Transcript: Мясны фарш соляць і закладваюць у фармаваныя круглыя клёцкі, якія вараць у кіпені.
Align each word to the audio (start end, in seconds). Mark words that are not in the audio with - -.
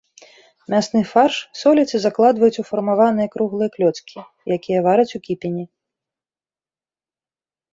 Мясны 0.73 1.01
фарш 1.11 1.35
соляць 1.61 1.91
і 1.97 2.01
закладваюць 2.05 2.61
у 2.63 2.65
фармаваныя 2.69 3.31
круглыя 3.35 3.69
клёцкі, 3.75 4.19
якія 4.57 4.79
вараць 4.89 5.09
у 5.21 5.23
кіпені. 5.29 5.63